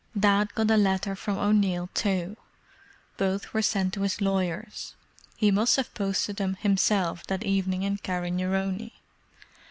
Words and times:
"Dad 0.19 0.55
got 0.55 0.71
a 0.71 0.77
letter 0.77 1.15
from 1.15 1.37
O'Neill 1.37 1.87
too—both 1.93 3.53
were 3.53 3.61
sent 3.61 3.93
to 3.93 4.01
his 4.01 4.19
lawyers; 4.19 4.95
he 5.35 5.51
must 5.51 5.75
have 5.75 5.93
posted 5.93 6.37
them 6.37 6.55
himself 6.55 7.23
that 7.27 7.43
evening 7.43 7.83
in 7.83 7.99
Carrignarone. 7.99 8.89